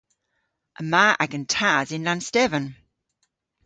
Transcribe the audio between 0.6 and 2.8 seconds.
Yma agan tas yn Lannstevan.